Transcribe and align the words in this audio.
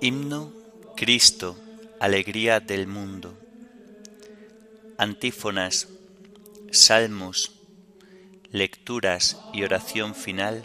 Himno 0.00 0.52
Cristo, 0.96 1.56
alegría 2.00 2.60
del 2.60 2.86
mundo. 2.86 3.45
Antífonas, 4.98 5.88
salmos, 6.70 7.52
lecturas 8.50 9.38
y 9.52 9.62
oración 9.62 10.14
final 10.14 10.64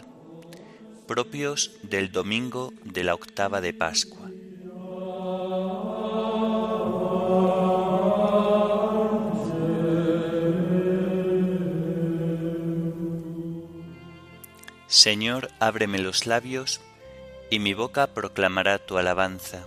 propios 1.06 1.72
del 1.82 2.10
domingo 2.10 2.72
de 2.82 3.04
la 3.04 3.14
octava 3.14 3.60
de 3.60 3.74
Pascua. 3.74 4.30
Señor, 14.86 15.50
ábreme 15.60 15.98
los 15.98 16.26
labios, 16.26 16.80
y 17.50 17.58
mi 17.58 17.74
boca 17.74 18.06
proclamará 18.06 18.78
tu 18.78 18.96
alabanza. 18.96 19.66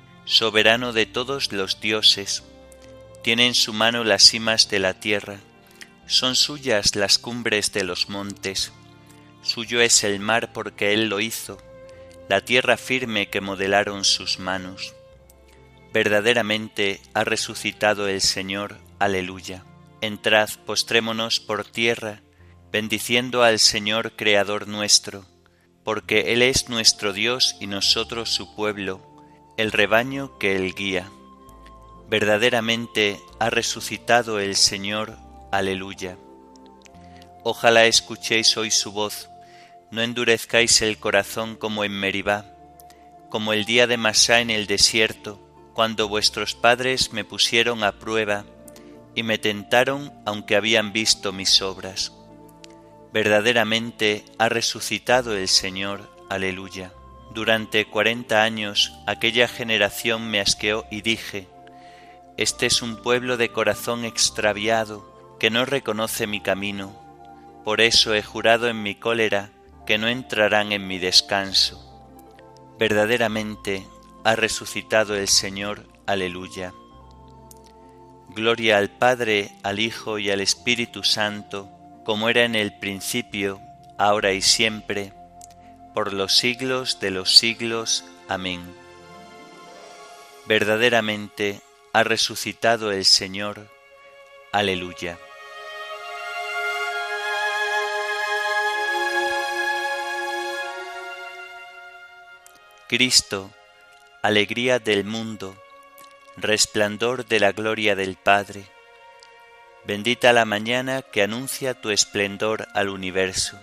soberano 0.31 0.93
de 0.93 1.05
todos 1.05 1.51
los 1.51 1.81
dioses. 1.81 2.43
Tiene 3.21 3.47
en 3.47 3.53
su 3.53 3.73
mano 3.73 4.05
las 4.05 4.23
cimas 4.23 4.69
de 4.69 4.79
la 4.79 4.93
tierra, 4.93 5.39
son 6.07 6.37
suyas 6.37 6.95
las 6.95 7.17
cumbres 7.17 7.73
de 7.73 7.83
los 7.83 8.07
montes. 8.07 8.71
Suyo 9.41 9.81
es 9.81 10.05
el 10.05 10.21
mar 10.21 10.53
porque 10.53 10.93
Él 10.93 11.09
lo 11.09 11.19
hizo, 11.19 11.57
la 12.29 12.39
tierra 12.39 12.77
firme 12.77 13.29
que 13.29 13.41
modelaron 13.41 14.05
sus 14.05 14.39
manos. 14.39 14.93
Verdaderamente 15.91 17.01
ha 17.13 17.25
resucitado 17.25 18.07
el 18.07 18.21
Señor, 18.21 18.77
aleluya. 18.99 19.65
Entrad, 19.99 20.49
postrémonos 20.65 21.41
por 21.41 21.65
tierra, 21.65 22.21
bendiciendo 22.71 23.43
al 23.43 23.59
Señor 23.59 24.13
Creador 24.15 24.69
nuestro, 24.69 25.25
porque 25.83 26.31
Él 26.31 26.41
es 26.41 26.69
nuestro 26.69 27.11
Dios 27.11 27.57
y 27.59 27.67
nosotros 27.67 28.29
su 28.29 28.55
pueblo, 28.55 29.10
el 29.57 29.71
rebaño 29.71 30.37
que 30.37 30.55
Él 30.55 30.73
guía. 30.73 31.09
Verdaderamente 32.09 33.19
ha 33.39 33.49
resucitado 33.49 34.39
el 34.39 34.55
Señor, 34.55 35.17
aleluya. 35.51 36.17
Ojalá 37.43 37.85
escuchéis 37.85 38.57
hoy 38.57 38.71
su 38.71 38.91
voz, 38.91 39.29
no 39.91 40.01
endurezcáis 40.01 40.81
el 40.81 40.97
corazón 40.97 41.55
como 41.55 41.83
en 41.83 41.91
Meribá, 41.91 42.45
como 43.29 43.53
el 43.53 43.65
día 43.65 43.87
de 43.87 43.97
Masá 43.97 44.41
en 44.41 44.49
el 44.49 44.67
desierto, 44.67 45.39
cuando 45.73 46.07
vuestros 46.07 46.55
padres 46.55 47.13
me 47.13 47.23
pusieron 47.23 47.83
a 47.83 47.99
prueba 47.99 48.45
y 49.15 49.23
me 49.23 49.37
tentaron 49.37 50.11
aunque 50.25 50.55
habían 50.55 50.93
visto 50.93 51.31
mis 51.31 51.61
obras 51.61 52.11
Verdaderamente 53.13 54.23
ha 54.37 54.47
resucitado 54.47 55.35
el 55.35 55.49
Señor, 55.49 56.09
aleluya. 56.29 56.93
Durante 57.33 57.85
cuarenta 57.85 58.43
años 58.43 58.93
aquella 59.07 59.47
generación 59.47 60.29
me 60.29 60.41
asqueó 60.41 60.85
y 60.91 61.01
dije, 61.01 61.47
Este 62.35 62.65
es 62.65 62.81
un 62.81 62.97
pueblo 62.97 63.37
de 63.37 63.49
corazón 63.49 64.03
extraviado 64.03 65.37
que 65.39 65.49
no 65.49 65.63
reconoce 65.63 66.27
mi 66.27 66.41
camino. 66.41 66.93
Por 67.63 67.79
eso 67.79 68.13
he 68.13 68.21
jurado 68.21 68.67
en 68.67 68.83
mi 68.83 68.95
cólera 68.95 69.49
que 69.85 69.97
no 69.97 70.09
entrarán 70.09 70.73
en 70.73 70.87
mi 70.87 70.99
descanso. 70.99 71.87
Verdaderamente 72.77 73.87
ha 74.25 74.35
resucitado 74.35 75.15
el 75.15 75.29
Señor, 75.29 75.87
aleluya. 76.05 76.73
Gloria 78.35 78.77
al 78.77 78.89
Padre, 78.89 79.51
al 79.63 79.79
Hijo 79.79 80.19
y 80.19 80.31
al 80.31 80.41
Espíritu 80.41 81.03
Santo, 81.03 81.69
como 82.03 82.27
era 82.27 82.43
en 82.43 82.55
el 82.55 82.77
principio, 82.77 83.61
ahora 83.97 84.33
y 84.33 84.41
siempre, 84.41 85.13
por 85.93 86.13
los 86.13 86.35
siglos 86.35 86.99
de 86.99 87.11
los 87.11 87.37
siglos. 87.37 88.03
Amén. 88.27 88.61
Verdaderamente 90.45 91.61
ha 91.93 92.03
resucitado 92.03 92.91
el 92.91 93.05
Señor. 93.05 93.67
Aleluya. 94.51 95.17
Cristo, 102.87 103.51
alegría 104.21 104.79
del 104.79 105.05
mundo, 105.05 105.55
resplandor 106.35 107.25
de 107.25 107.39
la 107.39 107.53
gloria 107.53 107.95
del 107.95 108.17
Padre, 108.17 108.65
Bendita 109.83 110.31
la 110.31 110.45
mañana 110.45 111.01
que 111.01 111.23
anuncia 111.23 111.73
tu 111.73 111.89
esplendor 111.89 112.67
al 112.75 112.89
universo. 112.89 113.59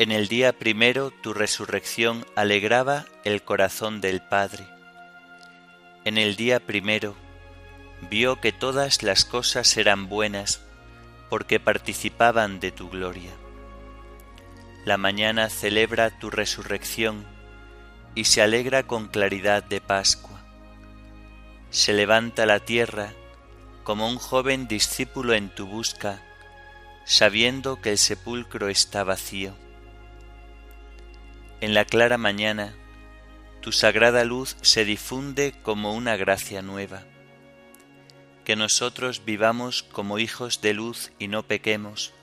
En 0.00 0.12
el 0.12 0.28
día 0.28 0.54
primero 0.54 1.10
tu 1.10 1.34
resurrección 1.34 2.24
alegraba 2.34 3.04
el 3.22 3.42
corazón 3.42 4.00
del 4.00 4.22
Padre. 4.22 4.66
En 6.06 6.16
el 6.16 6.36
día 6.36 6.58
primero 6.58 7.14
vio 8.08 8.40
que 8.40 8.50
todas 8.50 9.02
las 9.02 9.26
cosas 9.26 9.76
eran 9.76 10.08
buenas 10.08 10.62
porque 11.28 11.60
participaban 11.60 12.60
de 12.60 12.72
tu 12.72 12.88
gloria. 12.88 13.32
La 14.86 14.96
mañana 14.96 15.50
celebra 15.50 16.18
tu 16.18 16.30
resurrección 16.30 17.26
y 18.14 18.24
se 18.24 18.40
alegra 18.40 18.84
con 18.84 19.06
claridad 19.06 19.62
de 19.62 19.82
Pascua. 19.82 20.40
Se 21.68 21.92
levanta 21.92 22.46
la 22.46 22.60
tierra 22.60 23.12
como 23.84 24.08
un 24.08 24.16
joven 24.16 24.66
discípulo 24.66 25.34
en 25.34 25.54
tu 25.54 25.66
busca, 25.66 26.22
sabiendo 27.04 27.82
que 27.82 27.90
el 27.90 27.98
sepulcro 27.98 28.70
está 28.70 29.04
vacío. 29.04 29.54
En 31.60 31.74
la 31.74 31.84
clara 31.84 32.16
mañana, 32.16 32.74
tu 33.60 33.70
sagrada 33.70 34.24
luz 34.24 34.56
se 34.62 34.86
difunde 34.86 35.52
como 35.62 35.92
una 35.94 36.16
gracia 36.16 36.62
nueva. 36.62 37.02
Que 38.44 38.56
nosotros 38.56 39.26
vivamos 39.26 39.82
como 39.82 40.18
hijos 40.18 40.62
de 40.62 40.72
luz 40.72 41.12
y 41.18 41.28
no 41.28 41.42
pequemos 41.42 42.14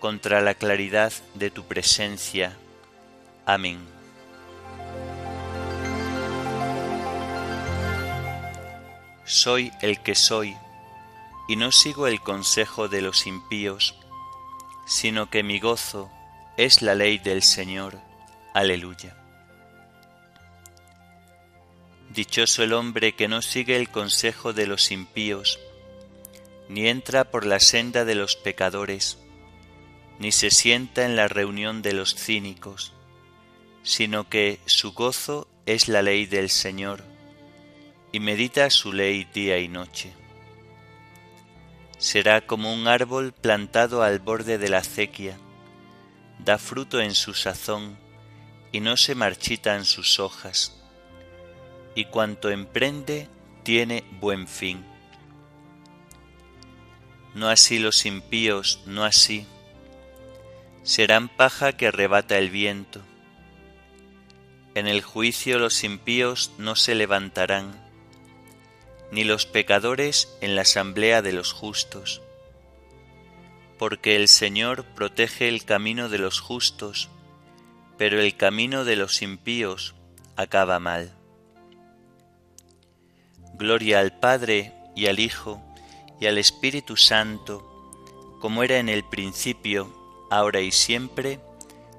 contra 0.00 0.40
la 0.40 0.54
claridad 0.54 1.12
de 1.34 1.50
tu 1.50 1.64
presencia. 1.64 2.56
Amén. 3.44 3.78
Soy 9.24 9.70
el 9.80 10.02
que 10.02 10.16
soy 10.16 10.56
y 11.46 11.54
no 11.54 11.70
sigo 11.70 12.08
el 12.08 12.20
consejo 12.20 12.88
de 12.88 13.00
los 13.00 13.28
impíos, 13.28 13.94
sino 14.86 15.30
que 15.30 15.44
mi 15.44 15.60
gozo 15.60 16.10
es 16.56 16.82
la 16.82 16.96
ley 16.96 17.18
del 17.18 17.42
Señor. 17.42 18.05
Aleluya. 18.56 19.14
Dichoso 22.08 22.62
el 22.62 22.72
hombre 22.72 23.12
que 23.12 23.28
no 23.28 23.42
sigue 23.42 23.76
el 23.76 23.90
consejo 23.90 24.54
de 24.54 24.66
los 24.66 24.92
impíos, 24.92 25.60
ni 26.70 26.88
entra 26.88 27.30
por 27.30 27.44
la 27.44 27.60
senda 27.60 28.06
de 28.06 28.14
los 28.14 28.34
pecadores, 28.34 29.18
ni 30.18 30.32
se 30.32 30.48
sienta 30.48 31.04
en 31.04 31.16
la 31.16 31.28
reunión 31.28 31.82
de 31.82 31.92
los 31.92 32.14
cínicos, 32.14 32.94
sino 33.82 34.30
que 34.30 34.58
su 34.64 34.94
gozo 34.94 35.48
es 35.66 35.88
la 35.88 36.00
ley 36.00 36.24
del 36.24 36.48
Señor, 36.48 37.04
y 38.10 38.20
medita 38.20 38.70
su 38.70 38.94
ley 38.94 39.24
día 39.34 39.58
y 39.58 39.68
noche 39.68 40.14
será 41.98 42.40
como 42.46 42.72
un 42.72 42.88
árbol 42.88 43.32
plantado 43.32 44.02
al 44.02 44.18
borde 44.18 44.56
de 44.56 44.68
la 44.70 44.78
acequia, 44.78 45.36
da 46.38 46.56
fruto 46.56 47.00
en 47.00 47.14
su 47.14 47.34
sazón 47.34 48.05
y 48.76 48.80
no 48.80 48.98
se 48.98 49.14
marchitan 49.14 49.86
sus 49.86 50.20
hojas, 50.20 50.76
y 51.94 52.04
cuanto 52.04 52.50
emprende 52.50 53.26
tiene 53.62 54.04
buen 54.20 54.46
fin. 54.46 54.84
no 57.32 57.48
así 57.48 57.78
los 57.78 58.04
impíos, 58.04 58.80
no 58.84 59.04
así. 59.04 59.46
Serán 60.82 61.30
paja 61.30 61.72
que 61.72 61.86
arrebata 61.86 62.36
el 62.36 62.50
viento. 62.50 63.00
En 64.74 64.86
el 64.86 65.00
juicio 65.00 65.58
los 65.58 65.82
impíos 65.82 66.52
no 66.58 66.76
se 66.76 66.94
levantarán, 66.94 67.82
ni 69.10 69.24
los 69.24 69.46
pecadores 69.46 70.36
en 70.42 70.54
la 70.54 70.62
asamblea 70.62 71.22
de 71.22 71.32
los 71.32 71.54
justos. 71.54 72.20
Porque 73.78 74.16
el 74.16 74.28
Señor 74.28 74.84
protege 74.84 75.48
el 75.48 75.64
camino 75.64 76.10
de 76.10 76.18
los 76.18 76.40
justos, 76.40 77.08
pero 77.98 78.20
el 78.20 78.36
camino 78.36 78.84
de 78.84 78.96
los 78.96 79.22
impíos 79.22 79.94
acaba 80.36 80.78
mal. 80.78 81.12
Gloria 83.54 84.00
al 84.00 84.18
Padre 84.18 84.74
y 84.94 85.06
al 85.06 85.18
Hijo 85.18 85.62
y 86.20 86.26
al 86.26 86.38
Espíritu 86.38 86.96
Santo, 86.96 87.62
como 88.40 88.62
era 88.62 88.78
en 88.78 88.88
el 88.88 89.04
principio, 89.04 89.92
ahora 90.30 90.60
y 90.60 90.72
siempre, 90.72 91.40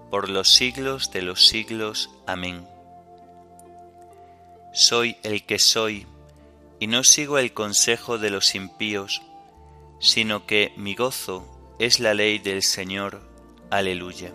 por 0.10 0.30
los 0.30 0.54
siglos 0.54 1.12
de 1.12 1.22
los 1.22 1.48
siglos. 1.48 2.10
Amén. 2.26 2.68
Soy 4.74 5.18
el 5.24 5.46
que 5.46 5.60
soy, 5.60 6.06
y 6.80 6.88
no 6.88 7.04
sigo 7.04 7.40
el 7.40 7.54
consejo 7.54 8.18
de 8.18 8.30
los 8.30 8.54
impíos, 8.54 9.22
sino 10.00 10.46
que 10.46 10.74
mi 10.78 10.94
gozo 10.94 11.76
es 11.80 12.00
la 12.00 12.14
ley 12.14 12.38
del 12.40 12.62
Señor. 12.62 13.22
Aleluya. 13.72 14.32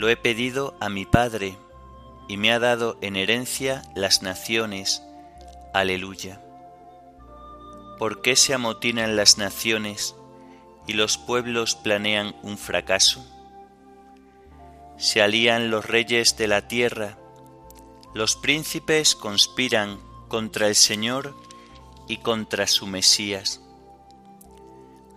Lo 0.00 0.08
he 0.08 0.16
pedido 0.16 0.74
a 0.80 0.88
mi 0.88 1.04
Padre, 1.04 1.58
y 2.26 2.38
me 2.38 2.52
ha 2.52 2.58
dado 2.58 2.96
en 3.02 3.16
herencia 3.16 3.82
las 3.94 4.22
naciones. 4.22 5.02
Aleluya. 5.74 6.40
¿Por 7.98 8.22
qué 8.22 8.34
se 8.34 8.54
amotinan 8.54 9.14
las 9.14 9.36
naciones 9.36 10.16
y 10.86 10.94
los 10.94 11.18
pueblos 11.18 11.74
planean 11.74 12.34
un 12.42 12.56
fracaso? 12.56 13.22
Se 14.96 15.20
alían 15.20 15.70
los 15.70 15.84
reyes 15.84 16.38
de 16.38 16.48
la 16.48 16.66
tierra, 16.66 17.18
los 18.14 18.36
príncipes 18.36 19.14
conspiran 19.14 20.00
contra 20.28 20.68
el 20.68 20.76
Señor 20.76 21.36
y 22.08 22.16
contra 22.16 22.66
su 22.68 22.86
Mesías. 22.86 23.60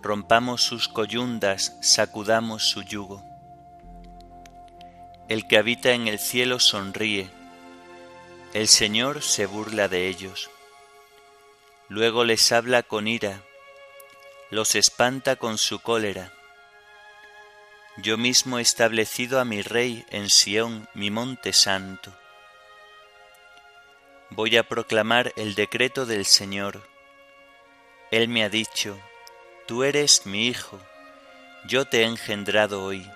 Rompamos 0.02 0.60
sus 0.60 0.88
coyundas, 0.88 1.74
sacudamos 1.80 2.64
su 2.64 2.82
yugo. 2.82 3.22
El 5.26 5.48
que 5.48 5.56
habita 5.56 5.92
en 5.92 6.06
el 6.06 6.18
cielo 6.18 6.60
sonríe, 6.60 7.30
el 8.52 8.68
Señor 8.68 9.22
se 9.22 9.46
burla 9.46 9.88
de 9.88 10.06
ellos. 10.08 10.50
Luego 11.88 12.24
les 12.24 12.52
habla 12.52 12.82
con 12.82 13.08
ira, 13.08 13.40
los 14.50 14.74
espanta 14.74 15.36
con 15.36 15.56
su 15.56 15.80
cólera. 15.80 16.30
Yo 17.96 18.18
mismo 18.18 18.58
he 18.58 18.62
establecido 18.62 19.40
a 19.40 19.46
mi 19.46 19.62
rey 19.62 20.04
en 20.10 20.28
Sión, 20.28 20.90
mi 20.92 21.10
monte 21.10 21.54
santo. 21.54 22.12
Voy 24.28 24.58
a 24.58 24.68
proclamar 24.68 25.32
el 25.36 25.54
decreto 25.54 26.04
del 26.04 26.26
Señor. 26.26 26.86
Él 28.10 28.28
me 28.28 28.44
ha 28.44 28.50
dicho, 28.50 29.00
Tú 29.66 29.84
eres 29.84 30.26
mi 30.26 30.48
hijo, 30.48 30.78
yo 31.66 31.86
te 31.86 32.02
he 32.02 32.04
engendrado 32.04 32.84
hoy. 32.84 33.10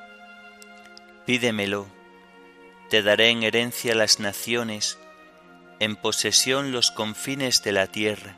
Pídemelo 1.26 1.97
te 2.88 3.02
daré 3.02 3.28
en 3.28 3.42
herencia 3.42 3.94
las 3.94 4.18
naciones, 4.18 4.98
en 5.78 5.94
posesión 5.94 6.72
los 6.72 6.90
confines 6.90 7.62
de 7.62 7.72
la 7.72 7.86
tierra. 7.86 8.36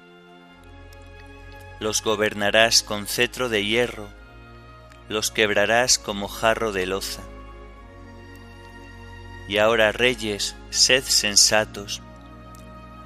Los 1.79 2.03
gobernarás 2.03 2.83
con 2.83 3.07
cetro 3.07 3.49
de 3.49 3.65
hierro, 3.65 4.09
los 5.09 5.31
quebrarás 5.31 5.99
como 5.99 6.27
jarro 6.27 6.73
de 6.73 6.87
loza. 6.87 7.23
Y 9.49 9.59
ahora, 9.59 9.93
reyes, 9.93 10.57
sed 10.71 11.05
sensatos, 11.05 12.03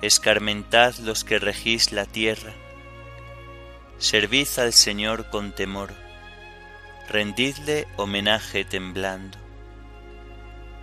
escarmentad 0.03 0.95
los 0.97 1.25
que 1.25 1.39
regís 1.39 1.93
la 1.93 2.07
tierra, 2.07 2.53
servid 3.99 4.49
al 4.57 4.73
Señor 4.73 5.29
con 5.31 5.53
temor, 5.53 5.93
rendidle 7.09 7.87
homenaje 7.97 8.65
temblando 8.65 9.44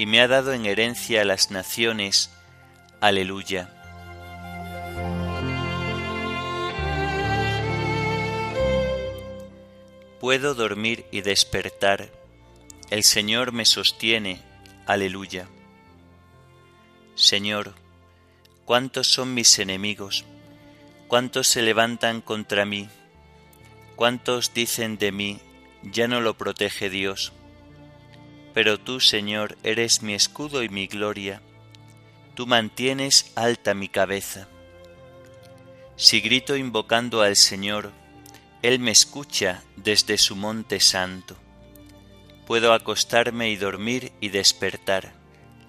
y 0.00 0.06
me 0.06 0.22
ha 0.22 0.28
dado 0.28 0.54
en 0.54 0.64
herencia 0.64 1.20
a 1.20 1.24
las 1.26 1.50
naciones. 1.50 2.30
Aleluya. 3.02 3.68
Puedo 10.20 10.54
dormir 10.54 11.04
y 11.12 11.20
despertar. 11.20 12.10
El 12.88 13.04
Señor 13.04 13.52
me 13.52 13.66
sostiene. 13.66 14.40
Aleluya. 14.86 15.48
Señor, 17.14 17.74
cuántos 18.64 19.06
son 19.06 19.34
mis 19.34 19.58
enemigos, 19.58 20.24
cuántos 21.08 21.46
se 21.46 21.60
levantan 21.60 22.22
contra 22.22 22.64
mí, 22.64 22.88
cuántos 23.96 24.54
dicen 24.54 24.96
de 24.96 25.12
mí, 25.12 25.40
ya 25.82 26.08
no 26.08 26.22
lo 26.22 26.38
protege 26.38 26.88
Dios. 26.88 27.34
Pero 28.52 28.78
tú, 28.78 29.00
Señor, 29.00 29.56
eres 29.62 30.02
mi 30.02 30.14
escudo 30.14 30.62
y 30.62 30.68
mi 30.68 30.86
gloria. 30.86 31.40
Tú 32.34 32.46
mantienes 32.46 33.32
alta 33.36 33.74
mi 33.74 33.88
cabeza. 33.88 34.48
Si 35.96 36.20
grito 36.20 36.56
invocando 36.56 37.22
al 37.22 37.36
Señor, 37.36 37.92
Él 38.62 38.78
me 38.78 38.90
escucha 38.90 39.62
desde 39.76 40.18
su 40.18 40.34
monte 40.36 40.80
santo. 40.80 41.36
Puedo 42.46 42.72
acostarme 42.72 43.50
y 43.50 43.56
dormir 43.56 44.12
y 44.20 44.30
despertar. 44.30 45.12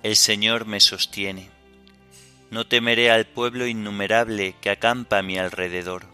El 0.04 0.16
Señor 0.16 0.66
me 0.66 0.80
sostiene. 0.80 1.50
No 2.50 2.66
temeré 2.66 3.12
al 3.12 3.28
pueblo 3.28 3.68
innumerable 3.68 4.56
que 4.62 4.72
acampa 4.72 5.20
a 5.20 5.22
mi 5.22 5.38
alrededor. 5.38 6.06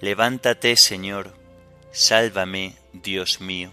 Levántate, 0.00 0.76
Señor, 0.76 1.36
sálvame, 1.92 2.76
Dios 2.92 3.40
mío. 3.40 3.72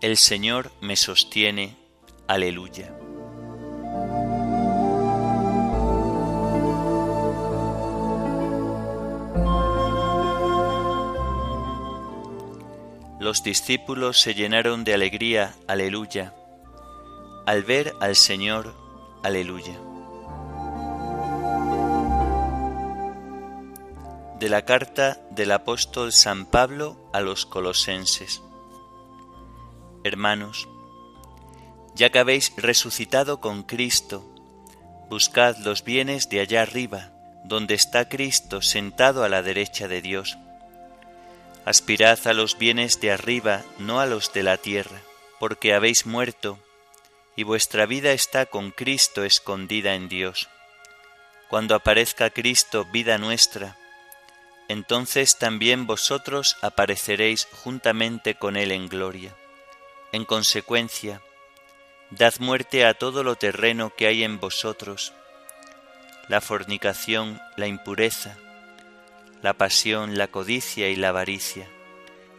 el 0.00 0.16
Señor 0.16 0.70
me 0.80 0.96
sostiene. 0.96 1.76
Aleluya. 2.28 2.94
Los 13.18 13.42
discípulos 13.42 14.20
se 14.20 14.34
llenaron 14.34 14.84
de 14.84 14.94
alegría, 14.94 15.54
aleluya, 15.66 16.34
al 17.46 17.64
ver 17.64 17.92
al 18.00 18.14
Señor, 18.14 18.74
aleluya. 19.24 19.76
De 24.38 24.48
la 24.48 24.64
carta 24.64 25.20
del 25.32 25.50
apóstol 25.50 26.12
San 26.12 26.46
Pablo 26.46 27.10
a 27.12 27.20
los 27.20 27.44
colosenses. 27.44 28.40
Hermanos, 30.08 30.68
ya 31.94 32.10
que 32.10 32.18
habéis 32.18 32.52
resucitado 32.56 33.40
con 33.40 33.62
Cristo, 33.62 34.24
buscad 35.08 35.56
los 35.58 35.84
bienes 35.84 36.28
de 36.28 36.40
allá 36.40 36.62
arriba, 36.62 37.12
donde 37.44 37.74
está 37.74 38.08
Cristo 38.08 38.62
sentado 38.62 39.24
a 39.24 39.28
la 39.28 39.42
derecha 39.42 39.88
de 39.88 40.00
Dios. 40.00 40.38
Aspirad 41.64 42.18
a 42.26 42.32
los 42.32 42.58
bienes 42.58 43.00
de 43.00 43.12
arriba, 43.12 43.62
no 43.78 44.00
a 44.00 44.06
los 44.06 44.32
de 44.32 44.42
la 44.42 44.56
tierra, 44.56 45.00
porque 45.38 45.74
habéis 45.74 46.06
muerto, 46.06 46.58
y 47.36 47.42
vuestra 47.42 47.86
vida 47.86 48.12
está 48.12 48.46
con 48.46 48.70
Cristo 48.70 49.24
escondida 49.24 49.94
en 49.94 50.08
Dios. 50.08 50.48
Cuando 51.48 51.74
aparezca 51.74 52.30
Cristo, 52.30 52.84
vida 52.84 53.18
nuestra, 53.18 53.76
entonces 54.68 55.38
también 55.38 55.86
vosotros 55.86 56.56
apareceréis 56.62 57.48
juntamente 57.64 58.34
con 58.34 58.56
Él 58.56 58.70
en 58.70 58.88
gloria. 58.88 59.34
En 60.10 60.24
consecuencia, 60.24 61.20
dad 62.10 62.32
muerte 62.40 62.86
a 62.86 62.94
todo 62.94 63.22
lo 63.22 63.36
terreno 63.36 63.92
que 63.94 64.06
hay 64.06 64.24
en 64.24 64.40
vosotros, 64.40 65.12
la 66.28 66.40
fornicación, 66.40 67.38
la 67.56 67.66
impureza, 67.66 68.38
la 69.42 69.52
pasión, 69.52 70.16
la 70.16 70.28
codicia 70.28 70.88
y 70.88 70.96
la 70.96 71.10
avaricia, 71.10 71.68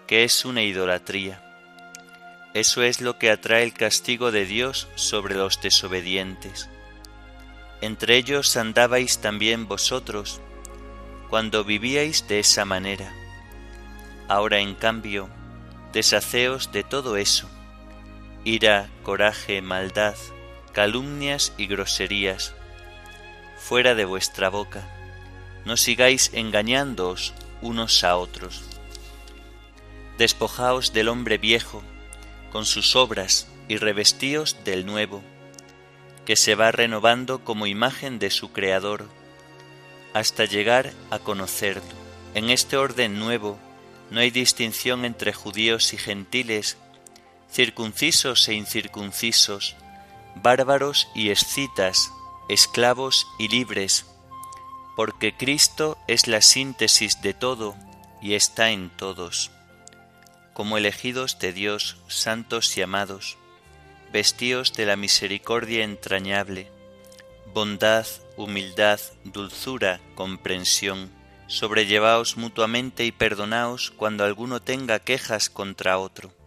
que 0.08 0.24
es 0.24 0.46
una 0.46 0.64
idolatría. 0.64 1.46
Eso 2.56 2.82
es 2.82 3.02
lo 3.02 3.20
que 3.20 3.30
atrae 3.30 3.62
el 3.62 3.76
castigo 3.76 4.32
de 4.32 4.48
Dios 4.48 4.88
sobre 4.96 5.36
los 5.36 5.62
desobedientes. 5.62 6.70
Entre 7.82 8.18
ellos 8.18 8.58
andabais 8.58 9.20
también 9.20 9.68
vosotros, 9.68 10.42
cuando 11.30 11.64
vivíais 11.64 12.28
de 12.28 12.40
esa 12.40 12.66
manera. 12.66 13.14
Ahora, 14.28 14.58
en 14.58 14.74
cambio, 14.74 15.30
deshaceos 15.94 16.72
de 16.72 16.84
todo 16.84 17.16
eso, 17.16 17.48
ira, 18.44 18.90
coraje, 19.04 19.62
maldad, 19.62 20.16
calumnias 20.74 21.54
y 21.58 21.68
groserías, 21.68 22.54
fuera 23.58 23.96
de 23.96 24.06
vuestra 24.06 24.50
boca. 24.50 24.88
No 25.66 25.78
sigáis 25.78 26.32
engañándoos 26.34 27.34
unos 27.62 28.04
a 28.04 28.16
otros. 28.18 28.64
Despojaos 30.18 30.94
del 30.94 31.10
hombre 31.10 31.38
viejo, 31.38 31.84
con 32.52 32.66
sus 32.66 32.96
obras, 32.96 33.48
y 33.70 33.78
revestíos 33.78 34.58
del 34.66 34.86
nuevo, 34.86 35.22
que 36.26 36.36
se 36.36 36.56
va 36.56 36.72
renovando 36.72 37.44
como 37.44 37.68
imagen 37.68 38.20
de 38.20 38.32
su 38.32 38.52
Creador, 38.52 39.06
hasta 40.14 40.46
llegar 40.46 40.92
a 41.12 41.20
conocerlo. 41.20 41.84
En 42.34 42.50
este 42.50 42.78
orden 42.78 43.20
nuevo 43.20 43.60
no 44.10 44.20
hay 44.20 44.32
distinción 44.32 45.06
entre 45.06 45.34
judíos 45.34 45.94
y 45.94 45.98
gentiles, 45.98 46.78
circuncisos 47.52 48.48
e 48.48 48.54
incircuncisos, 48.54 49.76
bárbaros 50.36 51.08
y 51.16 51.30
escitas, 51.30 52.12
esclavos 52.48 53.28
y 53.38 53.48
libres, 53.48 54.06
porque 54.96 55.36
Cristo 55.36 55.98
es 56.08 56.28
la 56.28 56.42
síntesis 56.42 57.22
de 57.22 57.34
todo 57.34 57.76
y 58.22 58.34
está 58.34 58.72
en 58.72 58.90
todos. 58.90 59.52
Como 60.54 60.78
elegidos 60.78 61.40
de 61.40 61.54
Dios, 61.54 61.98
santos 62.08 62.78
y 62.78 62.82
amados, 62.82 63.38
vestíos 64.12 64.74
de 64.74 64.86
la 64.86 64.96
misericordia 64.96 65.84
entrañable, 65.84 66.70
bondad, 67.54 68.06
humildad, 68.36 69.00
dulzura, 69.24 70.00
comprensión, 70.16 71.10
sobrellevaos 71.48 72.38
mutuamente 72.38 73.06
y 73.06 73.12
perdonaos 73.12 73.92
cuando 73.92 74.24
alguno 74.24 74.62
tenga 74.62 75.00
quejas 75.00 75.50
contra 75.50 75.98
otro. 75.98 76.39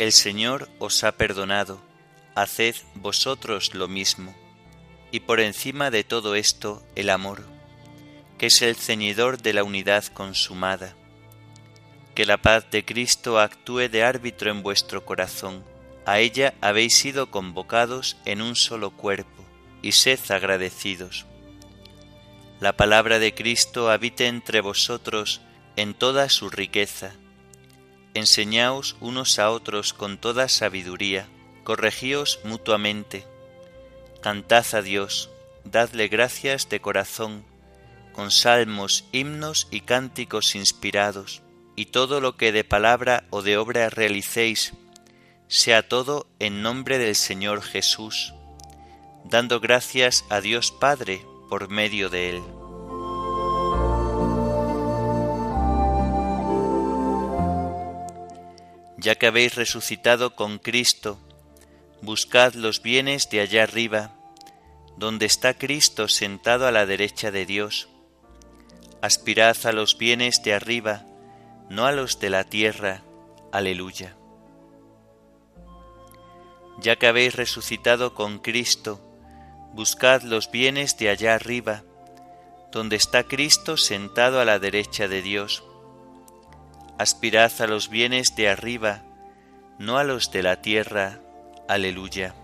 El 0.00 0.12
Señor 0.12 0.70
os 0.78 1.04
ha 1.04 1.12
perdonado, 1.12 1.78
haced 2.34 2.74
vosotros 2.94 3.74
lo 3.74 3.86
mismo 3.86 4.34
y 5.10 5.20
por 5.20 5.40
encima 5.40 5.90
de 5.90 6.04
todo 6.04 6.36
esto 6.36 6.82
el 6.94 7.10
amor, 7.10 7.44
que 8.38 8.46
es 8.46 8.62
el 8.62 8.76
ceñidor 8.76 9.42
de 9.42 9.52
la 9.52 9.62
unidad 9.62 10.06
consumada. 10.06 10.96
Que 12.14 12.24
la 12.24 12.38
paz 12.38 12.70
de 12.70 12.82
Cristo 12.82 13.38
actúe 13.38 13.90
de 13.90 14.02
árbitro 14.02 14.50
en 14.50 14.62
vuestro 14.62 15.04
corazón. 15.04 15.62
A 16.06 16.18
ella 16.20 16.54
habéis 16.62 16.96
sido 16.96 17.30
convocados 17.30 18.16
en 18.24 18.40
un 18.40 18.56
solo 18.56 18.92
cuerpo, 18.92 19.44
y 19.82 19.92
sed 19.92 20.18
agradecidos. 20.30 21.26
La 22.58 22.74
palabra 22.74 23.18
de 23.18 23.34
Cristo 23.34 23.90
habite 23.90 24.28
entre 24.28 24.62
vosotros 24.62 25.42
en 25.76 25.92
toda 25.92 26.30
su 26.30 26.48
riqueza. 26.48 27.19
Enseñaos 28.14 28.96
unos 29.00 29.38
a 29.38 29.50
otros 29.50 29.92
con 29.92 30.18
toda 30.18 30.48
sabiduría, 30.48 31.28
corregíos 31.64 32.40
mutuamente 32.44 33.26
Cantad 34.20 34.66
a 34.74 34.82
Dios, 34.82 35.30
dadle 35.64 36.08
gracias 36.08 36.68
de 36.68 36.80
corazón, 36.80 37.42
con 38.12 38.30
salmos, 38.30 39.06
himnos 39.12 39.66
y 39.70 39.80
cánticos 39.80 40.54
inspirados, 40.54 41.40
y 41.74 41.86
todo 41.86 42.20
lo 42.20 42.36
que 42.36 42.52
de 42.52 42.62
palabra 42.62 43.24
o 43.30 43.40
de 43.40 43.56
obra 43.56 43.88
realicéis, 43.88 44.74
sea 45.48 45.88
todo 45.88 46.26
en 46.38 46.60
nombre 46.60 46.98
del 46.98 47.14
Señor 47.14 47.62
Jesús, 47.62 48.34
dando 49.24 49.58
gracias 49.58 50.26
a 50.28 50.42
Dios 50.42 50.70
Padre 50.70 51.24
por 51.48 51.70
medio 51.70 52.10
de 52.10 52.28
él. 52.28 52.59
Ya 59.00 59.14
que 59.14 59.26
habéis 59.26 59.54
resucitado 59.54 60.36
con 60.36 60.58
Cristo, 60.58 61.18
buscad 62.02 62.52
los 62.52 62.82
bienes 62.82 63.30
de 63.30 63.40
allá 63.40 63.62
arriba, 63.62 64.12
donde 64.98 65.24
está 65.24 65.54
Cristo 65.54 66.06
sentado 66.06 66.66
a 66.66 66.70
la 66.70 66.84
derecha 66.84 67.30
de 67.30 67.46
Dios. 67.46 67.88
Aspirad 69.00 69.56
a 69.64 69.72
los 69.72 69.96
bienes 69.96 70.42
de 70.42 70.52
arriba, 70.52 71.06
no 71.70 71.86
a 71.86 71.92
los 71.92 72.20
de 72.20 72.28
la 72.28 72.44
tierra. 72.44 73.02
Aleluya. 73.52 74.16
Ya 76.78 76.96
que 76.96 77.06
habéis 77.06 77.36
resucitado 77.36 78.14
con 78.14 78.38
Cristo, 78.38 79.00
buscad 79.72 80.24
los 80.24 80.50
bienes 80.50 80.98
de 80.98 81.08
allá 81.08 81.36
arriba, 81.36 81.84
donde 82.70 82.96
está 82.96 83.22
Cristo 83.22 83.78
sentado 83.78 84.40
a 84.40 84.44
la 84.44 84.58
derecha 84.58 85.08
de 85.08 85.22
Dios. 85.22 85.64
Aspirad 87.00 87.50
a 87.62 87.66
los 87.66 87.88
bienes 87.88 88.36
de 88.36 88.50
arriba, 88.50 89.00
no 89.78 89.96
a 89.96 90.04
los 90.04 90.30
de 90.32 90.42
la 90.42 90.60
tierra. 90.60 91.18
Aleluya. 91.66 92.34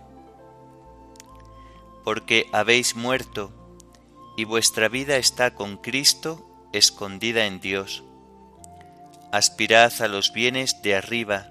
Porque 2.02 2.48
habéis 2.54 2.96
muerto, 2.96 3.52
y 4.34 4.44
vuestra 4.44 4.88
vida 4.88 5.18
está 5.18 5.54
con 5.54 5.76
Cristo 5.76 6.48
escondida 6.72 7.44
en 7.44 7.60
Dios. 7.60 8.02
Aspirad 9.30 9.92
a 10.00 10.08
los 10.08 10.32
bienes 10.32 10.80
de 10.80 10.96
arriba, 10.96 11.50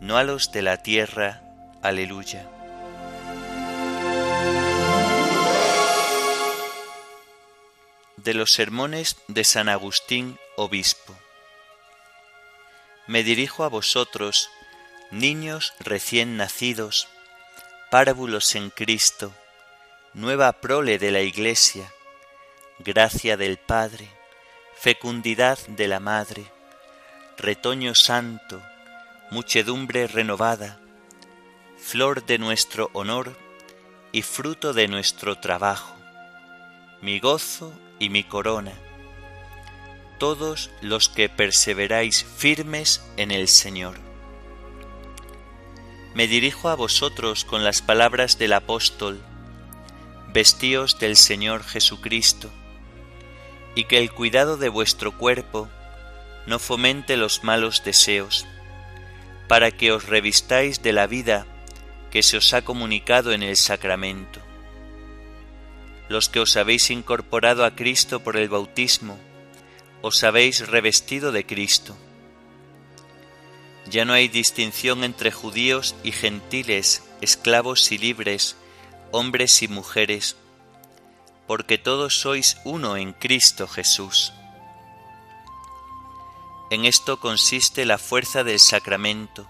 no 0.00 0.16
a 0.16 0.24
los 0.24 0.50
de 0.50 0.62
la 0.62 0.78
tierra. 0.78 1.40
Aleluya. 1.82 2.50
De 8.16 8.34
los 8.34 8.50
sermones 8.50 9.18
de 9.28 9.44
San 9.44 9.68
Agustín, 9.68 10.36
obispo. 10.56 11.14
Me 13.06 13.22
dirijo 13.22 13.64
a 13.64 13.68
vosotros, 13.68 14.50
niños 15.10 15.74
recién 15.78 16.38
nacidos, 16.38 17.06
párvulos 17.90 18.54
en 18.54 18.70
Cristo, 18.70 19.34
nueva 20.14 20.52
prole 20.52 20.98
de 20.98 21.10
la 21.10 21.20
Iglesia, 21.20 21.92
gracia 22.78 23.36
del 23.36 23.58
Padre, 23.58 24.08
fecundidad 24.74 25.58
de 25.66 25.86
la 25.86 26.00
Madre, 26.00 26.46
retoño 27.36 27.94
santo, 27.94 28.62
muchedumbre 29.30 30.06
renovada, 30.06 30.80
flor 31.76 32.24
de 32.24 32.38
nuestro 32.38 32.88
honor 32.94 33.36
y 34.12 34.22
fruto 34.22 34.72
de 34.72 34.88
nuestro 34.88 35.38
trabajo, 35.38 35.94
mi 37.02 37.20
gozo 37.20 37.78
y 37.98 38.08
mi 38.08 38.24
corona, 38.24 38.72
todos 40.24 40.70
los 40.80 41.10
que 41.10 41.28
perseveráis 41.28 42.24
firmes 42.24 43.04
en 43.18 43.30
el 43.30 43.46
Señor 43.46 43.98
me 46.14 46.26
dirijo 46.26 46.70
a 46.70 46.74
vosotros 46.76 47.44
con 47.44 47.62
las 47.62 47.82
palabras 47.82 48.38
del 48.38 48.54
apóstol, 48.54 49.20
vestíos 50.32 50.98
del 50.98 51.18
Señor 51.18 51.62
Jesucristo, 51.62 52.48
y 53.74 53.84
que 53.84 53.98
el 53.98 54.12
cuidado 54.12 54.56
de 54.56 54.70
vuestro 54.70 55.18
cuerpo 55.18 55.68
no 56.46 56.58
fomente 56.58 57.18
los 57.18 57.44
malos 57.44 57.84
deseos, 57.84 58.46
para 59.46 59.72
que 59.72 59.92
os 59.92 60.06
revistáis 60.08 60.82
de 60.82 60.94
la 60.94 61.06
vida 61.06 61.46
que 62.10 62.22
se 62.22 62.38
os 62.38 62.54
ha 62.54 62.62
comunicado 62.62 63.32
en 63.34 63.42
el 63.42 63.58
sacramento. 63.58 64.40
Los 66.08 66.30
que 66.30 66.40
os 66.40 66.56
habéis 66.56 66.88
incorporado 66.88 67.66
a 67.66 67.76
Cristo 67.76 68.20
por 68.20 68.38
el 68.38 68.48
bautismo, 68.48 69.18
os 70.04 70.22
habéis 70.22 70.56
revestido 70.68 71.32
de 71.32 71.42
Cristo 71.46 71.96
ya 73.86 74.04
no 74.04 74.14
hay 74.14 74.28
distinción 74.28 75.04
entre 75.04 75.30
judíos 75.30 75.94
y 76.02 76.12
gentiles, 76.12 77.02
esclavos 77.20 77.92
y 77.92 77.98
libres, 77.98 78.56
hombres 79.10 79.62
y 79.62 79.68
mujeres, 79.68 80.36
porque 81.46 81.76
todos 81.76 82.18
sois 82.20 82.56
uno 82.64 82.96
en 82.96 83.12
Cristo 83.12 83.68
Jesús. 83.68 84.32
En 86.70 86.86
esto 86.86 87.20
consiste 87.20 87.84
la 87.84 87.98
fuerza 87.98 88.42
del 88.42 88.58
sacramento, 88.58 89.46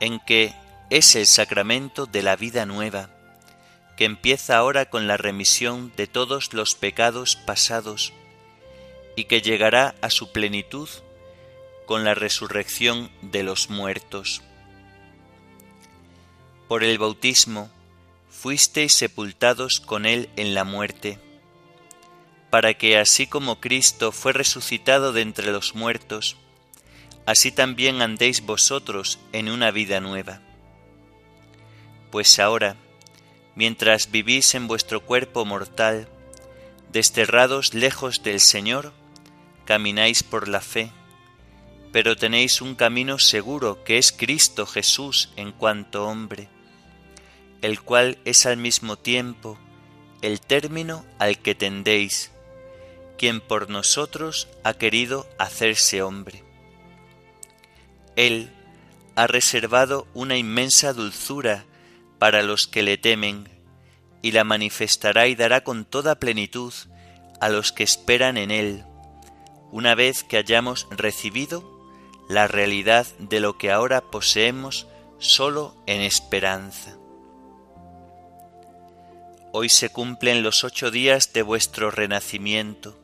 en 0.00 0.18
que 0.20 0.54
es 0.88 1.14
el 1.14 1.26
sacramento 1.26 2.06
de 2.06 2.22
la 2.22 2.36
vida 2.36 2.64
nueva, 2.64 3.10
que 3.98 4.06
empieza 4.06 4.56
ahora 4.56 4.88
con 4.88 5.06
la 5.06 5.18
remisión 5.18 5.92
de 5.94 6.06
todos 6.06 6.54
los 6.54 6.74
pecados 6.74 7.36
pasados 7.36 8.14
y 9.20 9.24
que 9.24 9.42
llegará 9.42 9.94
a 10.00 10.08
su 10.08 10.32
plenitud 10.32 10.88
con 11.84 12.04
la 12.04 12.14
resurrección 12.14 13.10
de 13.20 13.42
los 13.42 13.68
muertos. 13.68 14.40
Por 16.68 16.84
el 16.84 16.96
bautismo 16.96 17.70
fuisteis 18.30 18.94
sepultados 18.94 19.78
con 19.80 20.06
él 20.06 20.30
en 20.36 20.54
la 20.54 20.64
muerte, 20.64 21.18
para 22.48 22.72
que 22.72 22.96
así 22.96 23.26
como 23.26 23.60
Cristo 23.60 24.10
fue 24.10 24.32
resucitado 24.32 25.12
de 25.12 25.20
entre 25.20 25.52
los 25.52 25.74
muertos, 25.74 26.38
así 27.26 27.52
también 27.52 28.00
andéis 28.00 28.40
vosotros 28.46 29.18
en 29.32 29.50
una 29.50 29.70
vida 29.70 30.00
nueva. 30.00 30.40
Pues 32.10 32.38
ahora, 32.38 32.76
mientras 33.54 34.10
vivís 34.10 34.54
en 34.54 34.66
vuestro 34.66 35.04
cuerpo 35.04 35.44
mortal, 35.44 36.08
desterrados 36.90 37.74
lejos 37.74 38.22
del 38.22 38.40
Señor, 38.40 38.94
camináis 39.70 40.24
por 40.24 40.48
la 40.48 40.60
fe, 40.60 40.90
pero 41.92 42.16
tenéis 42.16 42.60
un 42.60 42.74
camino 42.74 43.20
seguro 43.20 43.84
que 43.84 43.98
es 43.98 44.10
Cristo 44.10 44.66
Jesús 44.66 45.30
en 45.36 45.52
cuanto 45.52 46.08
hombre, 46.08 46.48
el 47.62 47.80
cual 47.80 48.18
es 48.24 48.46
al 48.46 48.56
mismo 48.56 48.98
tiempo 48.98 49.60
el 50.22 50.40
término 50.40 51.04
al 51.20 51.38
que 51.38 51.54
tendéis, 51.54 52.32
quien 53.16 53.40
por 53.40 53.70
nosotros 53.70 54.48
ha 54.64 54.74
querido 54.74 55.28
hacerse 55.38 56.02
hombre. 56.02 56.42
Él 58.16 58.50
ha 59.14 59.28
reservado 59.28 60.08
una 60.14 60.36
inmensa 60.36 60.92
dulzura 60.92 61.64
para 62.18 62.42
los 62.42 62.66
que 62.66 62.82
le 62.82 62.98
temen, 62.98 63.48
y 64.20 64.32
la 64.32 64.42
manifestará 64.42 65.28
y 65.28 65.36
dará 65.36 65.62
con 65.62 65.84
toda 65.84 66.18
plenitud 66.18 66.74
a 67.40 67.48
los 67.50 67.70
que 67.70 67.84
esperan 67.84 68.36
en 68.36 68.50
Él, 68.50 68.84
una 69.72 69.94
vez 69.94 70.24
que 70.24 70.36
hayamos 70.36 70.86
recibido 70.90 71.64
la 72.28 72.46
realidad 72.46 73.06
de 73.18 73.40
lo 73.40 73.58
que 73.58 73.70
ahora 73.70 74.00
poseemos 74.00 74.86
solo 75.18 75.74
en 75.86 76.00
esperanza. 76.00 76.96
Hoy 79.52 79.68
se 79.68 79.90
cumplen 79.90 80.42
los 80.42 80.62
ocho 80.62 80.90
días 80.90 81.32
de 81.32 81.42
vuestro 81.42 81.90
renacimiento, 81.90 82.96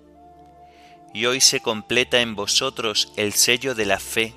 y 1.12 1.26
hoy 1.26 1.40
se 1.40 1.61
completa 1.61 2.20
en 2.20 2.37
vosotros 2.37 3.12
el 3.16 3.32
sello 3.32 3.75
de 3.75 3.87
la 3.87 3.99
fe, 3.99 4.35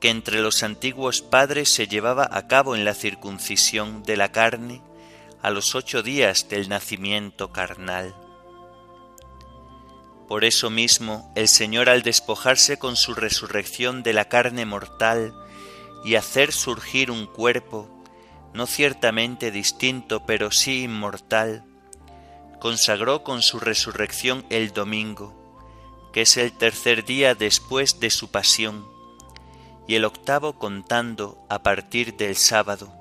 que 0.00 0.10
entre 0.10 0.40
los 0.40 0.62
antiguos 0.62 1.22
padres 1.22 1.70
se 1.70 1.86
llevaba 1.86 2.28
a 2.30 2.48
cabo 2.48 2.76
en 2.76 2.84
la 2.84 2.94
circuncisión 2.94 4.02
de 4.04 4.16
la 4.16 4.32
carne 4.32 4.80
a 5.42 5.50
los 5.50 5.74
ocho 5.74 6.02
días 6.02 6.48
del 6.48 6.68
nacimiento 6.68 7.52
carnal. 7.52 8.14
Por 10.28 10.44
eso 10.44 10.70
mismo 10.70 11.30
el 11.36 11.46
Señor 11.46 11.88
al 11.88 12.02
despojarse 12.02 12.78
con 12.78 12.96
su 12.96 13.14
resurrección 13.14 14.02
de 14.02 14.12
la 14.12 14.26
carne 14.26 14.66
mortal 14.66 15.34
y 16.04 16.16
hacer 16.16 16.52
surgir 16.52 17.10
un 17.10 17.26
cuerpo, 17.26 17.88
no 18.52 18.66
ciertamente 18.66 19.50
distinto, 19.50 20.24
pero 20.26 20.50
sí 20.50 20.84
inmortal, 20.84 21.64
consagró 22.58 23.22
con 23.22 23.42
su 23.42 23.60
resurrección 23.60 24.44
el 24.50 24.72
domingo, 24.72 25.34
que 26.12 26.22
es 26.22 26.36
el 26.36 26.52
tercer 26.52 27.04
día 27.04 27.34
después 27.34 28.00
de 28.00 28.10
su 28.10 28.30
pasión, 28.30 28.86
y 29.86 29.94
el 29.94 30.04
octavo 30.04 30.58
contando 30.58 31.44
a 31.48 31.62
partir 31.62 32.16
del 32.16 32.34
sábado, 32.34 32.92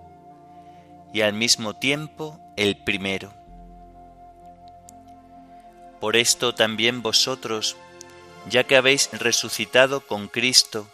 y 1.13 1.21
al 1.21 1.33
mismo 1.33 1.75
tiempo 1.75 2.39
el 2.57 2.83
primero. 2.83 3.44
Por 6.05 6.17
esto 6.17 6.53
también 6.53 7.01
vosotros, 7.01 7.77
ya 8.47 8.63
que 8.63 8.75
habéis 8.75 9.09
resucitado 9.11 10.01
con 10.01 10.27
Cristo, 10.27 10.87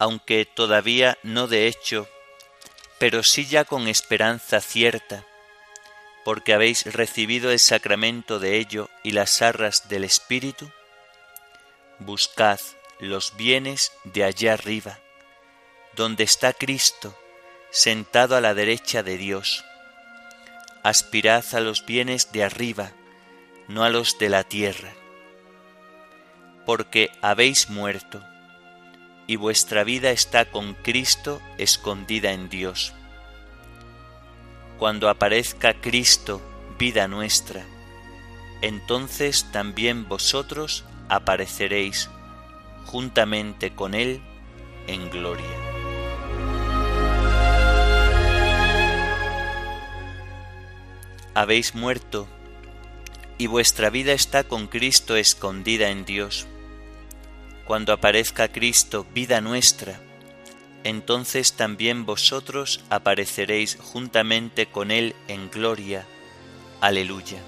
aunque 0.00 0.44
todavía 0.44 1.16
no 1.22 1.46
de 1.46 1.68
hecho, 1.68 2.08
pero 2.98 3.22
sí 3.22 3.46
ya 3.46 3.64
con 3.64 3.86
esperanza 3.86 4.60
cierta, 4.60 5.24
porque 6.24 6.52
habéis 6.52 6.92
recibido 6.92 7.52
el 7.52 7.60
sacramento 7.60 8.40
de 8.40 8.56
ello 8.56 8.90
y 9.04 9.12
las 9.12 9.40
arras 9.40 9.88
del 9.88 10.02
Espíritu, 10.02 10.68
buscad 12.00 12.58
los 12.98 13.36
bienes 13.36 13.92
de 14.02 14.24
allá 14.24 14.54
arriba, 14.54 14.98
donde 15.94 16.24
está 16.24 16.52
Cristo, 16.52 17.16
sentado 17.70 18.34
a 18.34 18.40
la 18.40 18.54
derecha 18.54 19.04
de 19.04 19.16
Dios. 19.16 19.64
Aspirad 20.82 21.44
a 21.52 21.60
los 21.60 21.86
bienes 21.86 22.32
de 22.32 22.42
arriba, 22.42 22.90
no 23.68 23.84
a 23.84 23.90
los 23.90 24.18
de 24.18 24.30
la 24.30 24.44
tierra, 24.44 24.92
porque 26.64 27.10
habéis 27.20 27.68
muerto, 27.68 28.24
y 29.26 29.36
vuestra 29.36 29.84
vida 29.84 30.10
está 30.10 30.46
con 30.46 30.72
Cristo 30.74 31.40
escondida 31.58 32.32
en 32.32 32.48
Dios. 32.48 32.94
Cuando 34.78 35.10
aparezca 35.10 35.74
Cristo, 35.74 36.40
vida 36.78 37.08
nuestra, 37.08 37.66
entonces 38.62 39.46
también 39.52 40.08
vosotros 40.08 40.84
apareceréis 41.10 42.08
juntamente 42.86 43.74
con 43.74 43.94
Él 43.94 44.22
en 44.86 45.10
gloria. 45.10 45.44
Habéis 51.34 51.74
muerto 51.74 52.28
y 53.38 53.46
vuestra 53.46 53.88
vida 53.88 54.12
está 54.12 54.42
con 54.44 54.66
Cristo 54.66 55.16
escondida 55.16 55.90
en 55.90 56.04
Dios. 56.04 56.46
Cuando 57.64 57.92
aparezca 57.92 58.48
Cristo, 58.48 59.06
vida 59.14 59.40
nuestra, 59.40 60.00
entonces 60.82 61.52
también 61.52 62.04
vosotros 62.04 62.80
apareceréis 62.90 63.78
juntamente 63.80 64.66
con 64.66 64.90
Él 64.90 65.14
en 65.28 65.50
gloria. 65.50 66.04
Aleluya. 66.80 67.38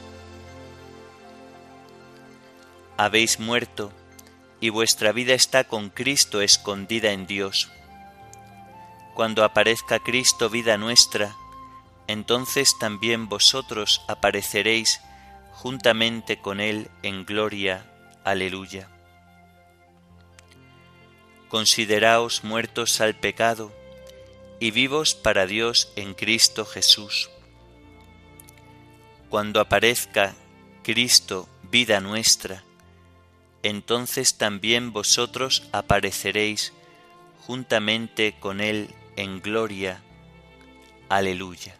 Habéis 2.97 3.41
muerto, 3.41 3.93
y 4.61 4.69
vuestra 4.69 5.11
vida 5.13 5.35
está 5.35 5.65
con 5.65 5.89
Cristo 5.89 6.41
escondida 6.41 7.13
en 7.13 7.27
Dios. 7.27 7.71
Cuando 9.15 9.43
aparezca 9.43 9.99
Cristo, 9.99 10.51
vida 10.51 10.77
nuestra, 10.77 11.35
entonces 12.07 12.79
también 12.79 13.29
vosotros 13.29 14.03
apareceréis 14.07 15.01
juntamente 15.61 16.41
con 16.41 16.59
Él 16.59 16.89
en 17.03 17.27
gloria. 17.27 17.85
Aleluya. 18.25 18.89
Consideraos 21.51 22.45
muertos 22.45 23.03
al 23.03 23.15
pecado 23.15 23.71
y 24.59 24.71
vivos 24.71 25.15
para 25.15 25.45
Dios 25.47 25.93
en 25.97 26.15
Cristo 26.15 26.65
Jesús. 26.65 27.29
Cuando 29.29 29.61
aparezca 29.61 30.35
Cristo, 30.83 31.47
vida 31.71 32.01
nuestra, 32.01 32.65
entonces 33.63 34.39
también 34.39 34.95
vosotros 34.95 35.69
apareceréis 35.73 36.73
juntamente 37.47 38.35
con 38.41 38.63
Él 38.63 38.95
en 39.17 39.43
gloria. 39.43 40.01
Aleluya. 41.11 41.80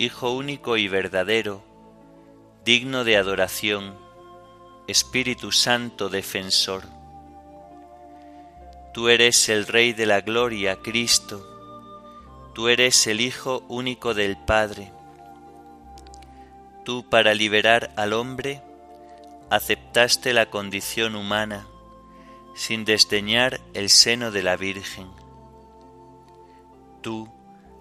Hijo 0.00 0.30
único 0.30 0.78
y 0.78 0.88
verdadero, 0.88 1.62
digno 2.64 3.04
de 3.04 3.18
adoración, 3.18 3.98
Espíritu 4.88 5.52
Santo 5.52 6.08
defensor. 6.08 6.84
Tú 8.94 9.10
eres 9.10 9.50
el 9.50 9.66
Rey 9.66 9.92
de 9.92 10.06
la 10.06 10.22
Gloria, 10.22 10.76
Cristo, 10.76 11.46
tú 12.54 12.68
eres 12.68 13.06
el 13.08 13.20
Hijo 13.20 13.62
único 13.68 14.14
del 14.14 14.38
Padre. 14.38 14.90
Tú 16.86 17.06
para 17.06 17.34
liberar 17.34 17.92
al 17.96 18.14
hombre 18.14 18.62
aceptaste 19.50 20.32
la 20.32 20.46
condición 20.48 21.14
humana 21.14 21.66
sin 22.54 22.86
desdeñar 22.86 23.60
el 23.74 23.90
seno 23.90 24.30
de 24.30 24.42
la 24.44 24.56
Virgen. 24.56 25.08
Tú, 27.02 27.28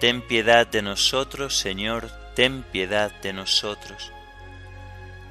Ten 0.00 0.20
piedad 0.20 0.66
de 0.66 0.82
nosotros, 0.82 1.56
Señor, 1.56 2.10
ten 2.34 2.62
piedad 2.62 3.10
de 3.22 3.32
nosotros. 3.32 4.12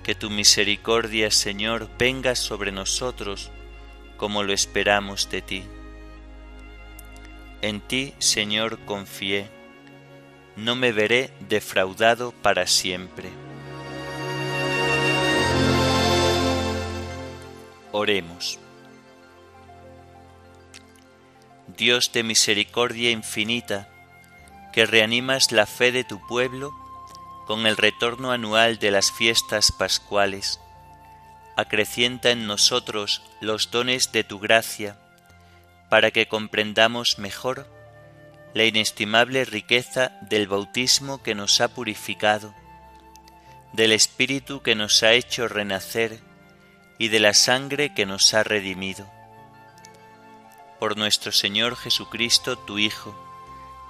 Que 0.03 0.15
tu 0.15 0.31
misericordia, 0.31 1.29
Señor, 1.29 1.87
venga 1.99 2.35
sobre 2.35 2.71
nosotros, 2.71 3.51
como 4.17 4.41
lo 4.41 4.53
esperamos 4.53 5.29
de 5.29 5.41
ti. 5.43 5.63
En 7.61 7.79
ti, 7.79 8.15
Señor, 8.17 8.79
confié, 8.85 9.49
no 10.55 10.75
me 10.75 10.91
veré 10.91 11.31
defraudado 11.47 12.31
para 12.31 12.65
siempre. 12.65 13.29
Oremos. 17.91 18.59
Dios 21.77 22.11
de 22.11 22.23
misericordia 22.23 23.11
infinita, 23.11 23.89
que 24.75 24.85
reanimas 24.85 25.53
la 25.53 25.65
fe 25.65 25.93
de 25.93 26.03
tu 26.03 26.19
pueblo 26.27 26.77
con 27.47 27.65
el 27.65 27.77
retorno 27.77 28.33
anual 28.33 28.77
de 28.77 28.91
las 28.91 29.09
fiestas 29.09 29.71
pascuales, 29.71 30.59
acrecienta 31.55 32.31
en 32.31 32.45
nosotros 32.45 33.21
los 33.39 33.71
dones 33.71 34.11
de 34.11 34.25
tu 34.25 34.37
gracia, 34.37 34.97
para 35.89 36.11
que 36.11 36.27
comprendamos 36.27 37.19
mejor 37.19 37.71
la 38.53 38.65
inestimable 38.65 39.45
riqueza 39.45 40.11
del 40.23 40.45
bautismo 40.45 41.23
que 41.23 41.35
nos 41.35 41.61
ha 41.61 41.69
purificado, 41.69 42.53
del 43.71 43.93
Espíritu 43.93 44.61
que 44.61 44.75
nos 44.75 45.03
ha 45.03 45.13
hecho 45.13 45.47
renacer 45.47 46.19
y 46.97 47.07
de 47.07 47.21
la 47.21 47.33
sangre 47.33 47.93
que 47.93 48.05
nos 48.05 48.33
ha 48.33 48.43
redimido. 48.43 49.09
Por 50.81 50.97
nuestro 50.97 51.31
Señor 51.31 51.77
Jesucristo, 51.77 52.57
tu 52.57 52.77
Hijo, 52.77 53.24